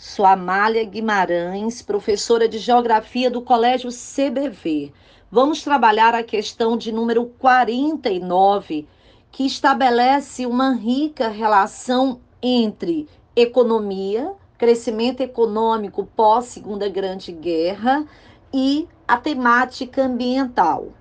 [0.00, 4.92] Sou Amália Guimarães, professora de Geografia do Colégio CBV.
[5.28, 8.86] Vamos trabalhar a questão de número 49,
[9.32, 18.06] que estabelece uma rica relação entre economia, crescimento econômico pós Segunda Grande Guerra
[18.54, 20.92] e a temática ambiental.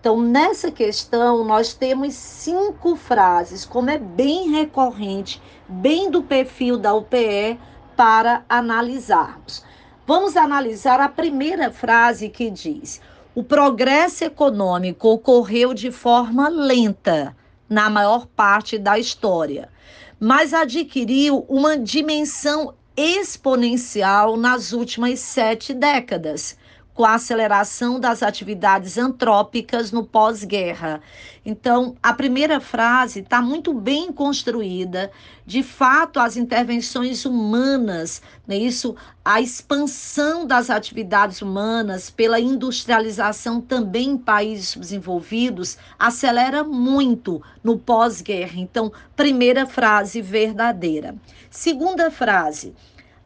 [0.00, 6.94] Então, nessa questão, nós temos cinco frases, como é bem recorrente, bem do perfil da
[6.94, 7.58] UPE,
[7.96, 9.64] para analisarmos.
[10.06, 13.00] Vamos analisar a primeira frase que diz:
[13.34, 17.36] o progresso econômico ocorreu de forma lenta
[17.68, 19.68] na maior parte da história,
[20.20, 26.56] mas adquiriu uma dimensão exponencial nas últimas sete décadas
[26.96, 31.02] com a aceleração das atividades antrópicas no pós-guerra.
[31.44, 35.12] Então, a primeira frase está muito bem construída.
[35.44, 44.12] De fato, as intervenções humanas, né, isso, a expansão das atividades humanas pela industrialização também
[44.12, 48.54] em países desenvolvidos acelera muito no pós-guerra.
[48.56, 51.14] Então, primeira frase verdadeira.
[51.50, 52.74] Segunda frase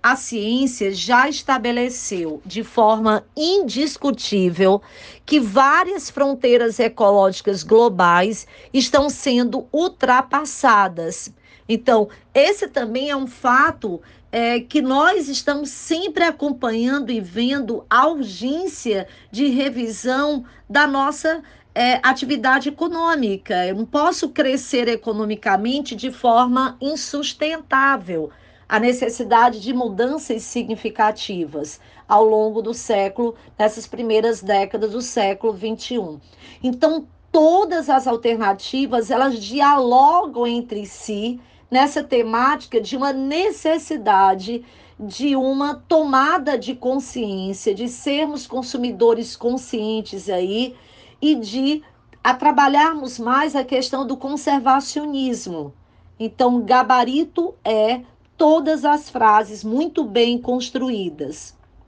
[0.02, 4.80] a ciência já estabeleceu de forma indiscutível
[5.26, 11.32] que várias fronteiras ecológicas globais estão sendo ultrapassadas.
[11.68, 14.00] Então, esse também é um fato
[14.32, 21.42] é, que nós estamos sempre acompanhando e vendo a urgência de revisão da nossa
[21.74, 23.66] é, atividade econômica.
[23.66, 28.30] Eu não posso crescer economicamente de forma insustentável
[28.70, 36.20] a necessidade de mudanças significativas ao longo do século, nessas primeiras décadas do século 21.
[36.62, 44.64] Então, todas as alternativas, elas dialogam entre si nessa temática de uma necessidade
[45.00, 50.76] de uma tomada de consciência, de sermos consumidores conscientes aí
[51.20, 51.82] e de
[52.22, 55.74] a trabalharmos mais a questão do conservacionismo.
[56.20, 58.02] Então, gabarito é
[58.40, 61.54] todas as frases muito bem construídas.